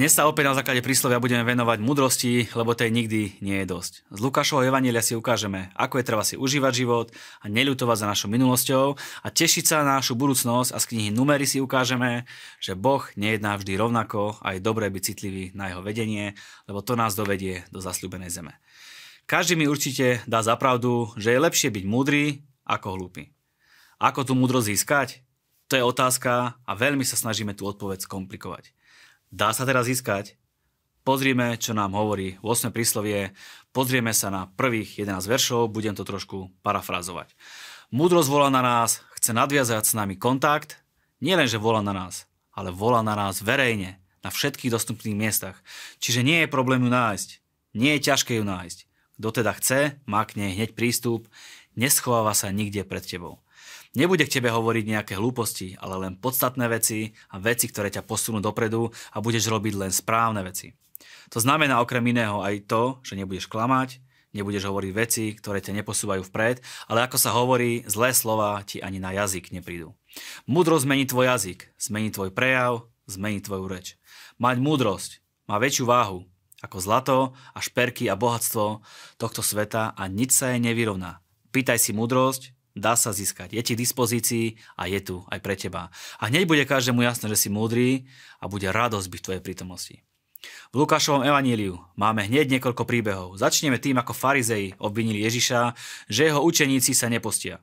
[0.00, 4.08] Dnes sa opäť na základe príslovia budeme venovať mudrosti, lebo tej nikdy nie je dosť.
[4.08, 7.12] Z Lukášovho evanielia si ukážeme, ako je treba si užívať život
[7.44, 11.44] a neľutovať za našou minulosťou a tešiť sa na našu budúcnosť a z knihy Numery
[11.44, 12.24] si ukážeme,
[12.64, 16.32] že Boh nejedná vždy rovnako a je dobré byť citlivý na jeho vedenie,
[16.64, 18.56] lebo to nás dovedie do zasľúbenej zeme.
[19.28, 23.36] Každý mi určite dá zapravdu, že je lepšie byť múdry ako hlúpy.
[24.00, 25.08] Ako tú múdrosť získať?
[25.68, 28.79] To je otázka a veľmi sa snažíme tú odpoveď skomplikovať.
[29.30, 30.34] Dá sa teraz získať?
[31.06, 32.74] Pozrieme, čo nám hovorí 8.
[32.74, 33.30] príslovie,
[33.70, 37.38] pozrieme sa na prvých 11 veršov, budem to trošku parafrazovať.
[37.94, 40.82] Múdrosť volá na nás, chce nadviazať s nami kontakt,
[41.22, 45.62] nielen, že volá na nás, ale volá na nás verejne, na všetkých dostupných miestach.
[46.02, 47.28] Čiže nie je problém ju nájsť,
[47.78, 48.78] nie je ťažké ju nájsť.
[49.14, 51.30] Kto teda chce, má k nej hneď prístup,
[51.78, 53.38] neschováva sa nikde pred tebou.
[53.90, 58.38] Nebude k tebe hovoriť nejaké hlúposti, ale len podstatné veci a veci, ktoré ťa posunú
[58.38, 60.78] dopredu a budeš robiť len správne veci.
[61.34, 63.98] To znamená okrem iného aj to, že nebudeš klamať,
[64.30, 69.02] nebudeš hovoriť veci, ktoré ťa neposúvajú vpred, ale ako sa hovorí, zlé slova ti ani
[69.02, 69.98] na jazyk neprídu.
[70.46, 73.98] Múdrosť zmení tvoj jazyk, zmení tvoj prejav, zmení tvoju reč.
[74.38, 75.10] Mať múdrosť
[75.50, 76.30] má väčšiu váhu
[76.62, 77.18] ako zlato
[77.56, 78.86] a šperky a bohatstvo
[79.18, 81.18] tohto sveta a nič sa jej nevyrovná.
[81.50, 83.54] Pýtaj si múdrosť dá sa získať.
[83.54, 84.46] Je ti k dispozícii
[84.78, 85.90] a je tu aj pre teba.
[86.18, 88.06] A hneď bude každému jasné, že si múdry
[88.38, 89.96] a bude radosť byť v tvojej prítomnosti.
[90.72, 93.36] V Lukášovom evaníliu máme hneď niekoľko príbehov.
[93.36, 95.76] Začneme tým, ako farizei obvinili Ježiša,
[96.08, 97.60] že jeho učeníci sa nepostia.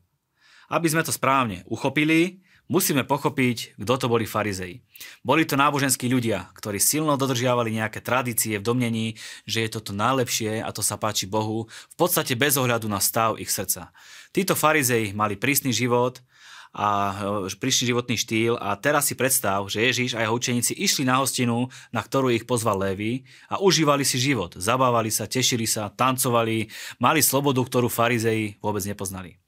[0.69, 4.83] Aby sme to správne uchopili, Musíme pochopiť, kto to boli farizei.
[5.23, 9.07] Boli to náboženskí ľudia, ktorí silno dodržiavali nejaké tradície v domnení,
[9.47, 13.39] že je toto najlepšie a to sa páči Bohu, v podstate bez ohľadu na stav
[13.39, 13.95] ich srdca.
[14.35, 16.19] Títo farizei mali prísny život
[16.75, 17.15] a
[17.47, 21.23] e, prísny životný štýl a teraz si predstav, že Ježiš a jeho učeníci išli na
[21.23, 24.59] hostinu, na ktorú ich pozval Lévy a užívali si život.
[24.59, 26.67] Zabávali sa, tešili sa, tancovali,
[26.99, 29.39] mali slobodu, ktorú farizei vôbec nepoznali.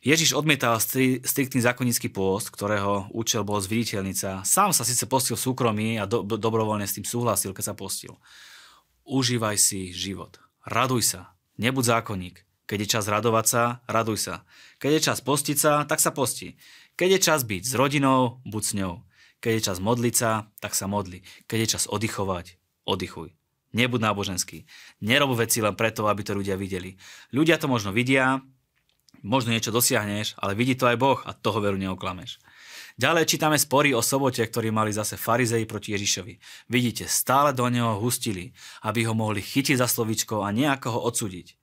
[0.00, 4.48] Ježiš odmietal stri, striktný zákonnícky pôst, ktorého účel bol zviditeľnica.
[4.48, 8.16] Sám sa síce postil v súkromí a do, dobrovoľne s tým súhlasil, keď sa postil.
[9.04, 10.40] Užívaj si život.
[10.64, 11.36] Raduj sa.
[11.60, 12.48] Nebuď zákonník.
[12.64, 14.34] Keď je čas radovať sa, raduj sa.
[14.80, 16.56] Keď je čas postiť sa, tak sa posti.
[16.96, 18.94] Keď je čas byť s rodinou, buď s ňou.
[19.44, 21.20] Keď je čas modliť sa, tak sa modli.
[21.44, 22.56] Keď je čas oddychovať,
[22.88, 23.36] oddychuj.
[23.76, 24.64] Nebuď náboženský.
[25.04, 26.96] Nerob veci len preto, aby to ľudia videli.
[27.36, 28.40] Ľudia to možno vidia,
[29.22, 32.40] možno niečo dosiahneš, ale vidí to aj Boh a toho veru neoklameš.
[33.00, 36.34] Ďalej čítame spory o sobote, ktorí mali zase farizei proti Ježišovi.
[36.68, 38.52] Vidíte, stále do neho hustili,
[38.84, 41.56] aby ho mohli chytiť za slovičko a nejako ho odsúdiť.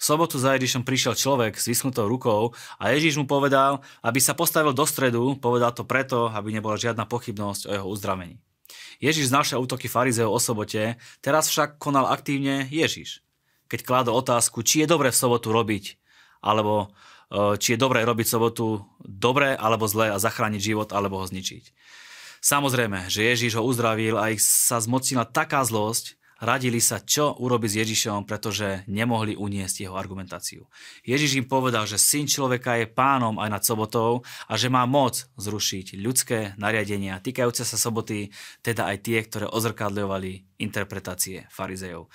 [0.00, 4.32] V sobotu za Ježišom prišiel človek s vyschnutou rukou a Ježiš mu povedal, aby sa
[4.32, 8.40] postavil do stredu, povedal to preto, aby nebola žiadna pochybnosť o jeho uzdravení.
[8.96, 13.20] Ježiš znašiel útoky farizeov o sobote, teraz však konal aktívne Ježiš.
[13.68, 15.99] Keď kládol otázku, či je dobre v sobotu robiť
[16.44, 16.92] alebo
[17.30, 21.64] e, či je dobré robiť sobotu dobre alebo zle a zachrániť život alebo ho zničiť.
[22.40, 27.70] Samozrejme, že Ježiš ho uzdravil a ich sa zmocnila taká zlosť, radili sa, čo urobiť
[27.70, 30.64] s Ježišom, pretože nemohli uniesť jeho argumentáciu.
[31.04, 35.28] Ježiš im povedal, že syn človeka je pánom aj nad sobotou a že má moc
[35.36, 38.32] zrušiť ľudské nariadenia týkajúce sa soboty,
[38.64, 42.08] teda aj tie, ktoré ozrkadľovali interpretácie farizejov.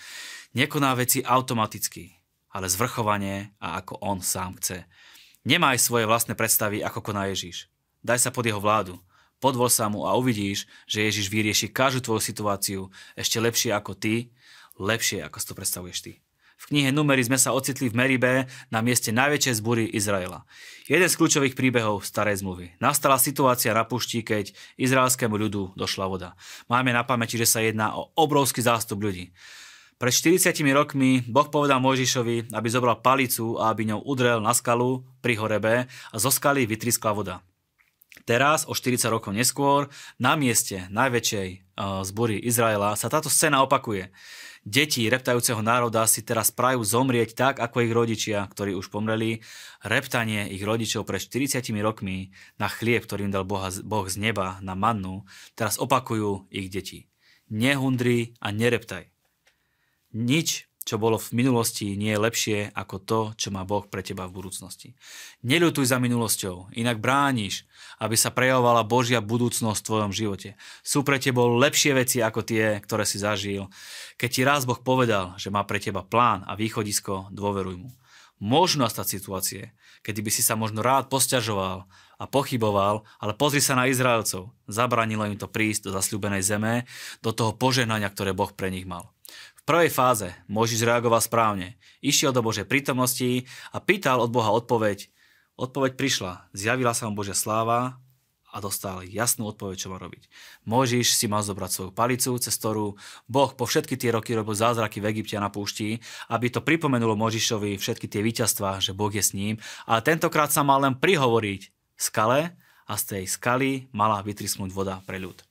[0.58, 2.25] Nekoná veci automaticky,
[2.56, 4.88] ale zvrchovanie a ako on sám chce.
[5.44, 7.68] Nemaj svoje vlastné predstavy, ako koná Ježiš.
[8.00, 8.96] Daj sa pod jeho vládu.
[9.44, 12.82] Podvol sa mu a uvidíš, že Ježiš vyrieši každú tvoju situáciu
[13.20, 14.32] ešte lepšie ako ty,
[14.80, 16.14] lepšie ako si to predstavuješ ty.
[16.56, 20.48] V knihe Numery sme sa ocitli v Meribe na mieste najväčšej zbúry Izraela.
[20.88, 22.80] Jeden z kľúčových príbehov starej zmluvy.
[22.80, 26.30] Nastala situácia na pušti, keď izraelskému ľudu došla voda.
[26.72, 29.36] Máme na pamäti, že sa jedná o obrovský zástup ľudí.
[29.96, 35.08] Pred 40 rokmi Boh povedal Mojžišovi, aby zobral palicu a aby ňou udrel na skalu
[35.24, 37.40] pri horebe a zo skaly vytriskla voda.
[38.28, 39.88] Teraz, o 40 rokov neskôr,
[40.20, 41.48] na mieste najväčšej
[41.80, 44.12] uh, zbory Izraela sa táto scéna opakuje.
[44.68, 49.40] Deti reptajúceho národa si teraz prajú zomrieť tak, ako ich rodičia, ktorí už pomreli.
[49.80, 54.60] Reptanie ich rodičov pred 40 rokmi na chlieb, ktorý im dal Boha, Boh z neba,
[54.60, 55.24] na mannu,
[55.56, 57.08] teraz opakujú ich deti.
[57.48, 59.15] Nehundri a nereptaj.
[60.16, 64.30] Nič, čo bolo v minulosti, nie je lepšie ako to, čo má Boh pre teba
[64.30, 64.96] v budúcnosti.
[65.44, 67.68] Neľutuj za minulosťou, inak brániš,
[68.00, 70.50] aby sa prejavovala Božia budúcnosť v tvojom živote.
[70.88, 73.68] Sú pre teba lepšie veci ako tie, ktoré si zažil.
[74.16, 77.92] Keď ti raz Boh povedal, že má pre teba plán a východisko, dôveruj mu.
[78.38, 79.64] Môžu nastať situácie,
[80.06, 81.88] kedy by si sa možno rád posťažoval
[82.22, 84.54] a pochyboval, ale pozri sa na Izraelcov.
[84.70, 86.86] Zabranilo im to prísť do zasľúbenej zeme,
[87.26, 89.15] do toho požehnania, ktoré Boh pre nich mal.
[89.66, 91.74] Prvej fáze Mojžiš reagoval správne.
[91.98, 95.10] Išiel do Božej prítomnosti a pýtal od Boha odpoveď.
[95.58, 96.54] Odpoveď prišla.
[96.54, 97.98] Zjavila sa mu Božia sláva
[98.54, 100.30] a dostal jasnú odpoveď, čo má robiť.
[100.70, 102.94] Mojžiš si mal zobrať svoju palicu, cez ktorú
[103.26, 105.98] Boh po všetky tie roky robil zázraky v Egypte a na púšti,
[106.30, 109.58] aby to pripomenulo Mojžišovi všetky tie víťazstvá, že Boh je s ním.
[109.90, 112.54] A tentokrát sa mal len prihovoriť skale
[112.86, 115.42] a z tej skaly mala vytrisnúť voda pre ľud.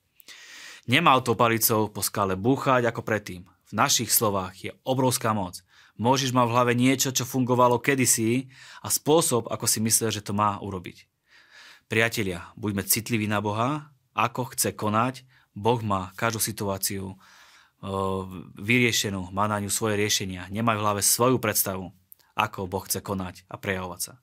[0.87, 3.54] Nemal to palicou po skale búchať ako predtým.
[3.65, 5.65] V našich slovách je obrovská moc.
[5.97, 8.51] Môžeš mať v hlave niečo, čo fungovalo kedysi
[8.83, 11.07] a spôsob, ako si myslel, že to má urobiť.
[11.87, 15.23] Priatelia, buďme citliví na Boha, ako chce konať.
[15.55, 17.15] Boh má každú situáciu
[18.57, 20.49] vyriešenú, má na ňu svoje riešenia.
[20.49, 21.93] Nemá v hlave svoju predstavu,
[22.35, 24.13] ako Boh chce konať a prejavovať sa.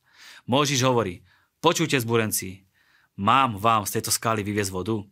[0.44, 1.22] Môžiš hovorí,
[1.62, 2.66] počujte zbúrenci,
[3.14, 5.06] mám vám z tejto skály vyviezť vodu?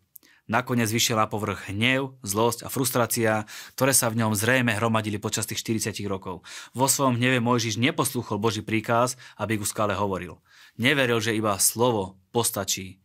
[0.50, 3.46] Nakoniec vyšiel na povrch hnev, zlosť a frustrácia,
[3.78, 6.42] ktoré sa v ňom zrejme hromadili počas tých 40 rokov.
[6.74, 10.42] Vo svojom hneve Mojžiš neposlúchol Boží príkaz, aby ku skále hovoril.
[10.74, 12.98] Neveril, že iba slovo postačí.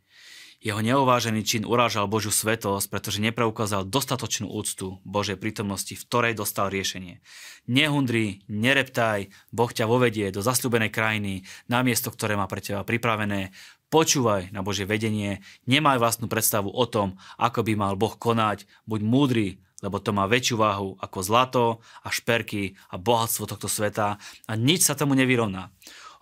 [0.66, 6.74] Jeho neuvážený čin urážal Božiu svetosť, pretože nepreukázal dostatočnú úctu Božej prítomnosti, v ktorej dostal
[6.74, 7.22] riešenie.
[7.70, 13.54] Nehundri, nereptaj, Boh ťa vovedie do zasľúbenej krajiny, na miesto, ktoré má pre teba pripravené.
[13.96, 15.40] Počúvaj na Božie vedenie,
[15.72, 19.48] nemaj vlastnú predstavu o tom, ako by mal Boh konať, buď múdry,
[19.80, 21.66] lebo to má väčšiu váhu ako zlato
[22.04, 25.72] a šperky a bohatstvo tohto sveta a nič sa tomu nevyrovná.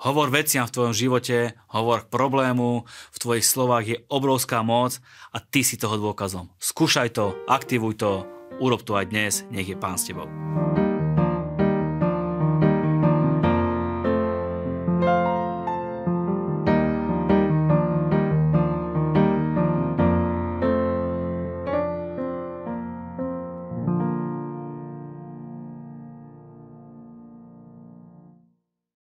[0.06, 5.02] Hovor veciam v tvojom živote, hovor k problému, v tvojich slovách je obrovská moc
[5.34, 6.54] a ty si toho dôkazom.
[6.62, 8.30] Skúšaj to, aktivuj to,
[8.62, 10.30] urob to aj dnes, nech je Pán s tebou.